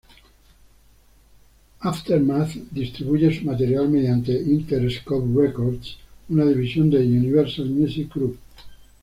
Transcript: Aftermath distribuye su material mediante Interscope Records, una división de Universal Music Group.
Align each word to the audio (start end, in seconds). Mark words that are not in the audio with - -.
Aftermath 1.81 2.53
distribuye 2.71 3.31
su 3.37 3.45
material 3.45 3.87
mediante 3.87 4.31
Interscope 4.33 5.27
Records, 5.39 5.95
una 6.29 6.45
división 6.45 6.89
de 6.89 6.97
Universal 7.05 7.69
Music 7.69 8.11
Group. 8.11 8.39